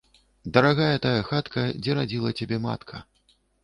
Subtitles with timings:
[0.55, 3.09] Дарагая тая хатка, дзе радзіла цябе матка.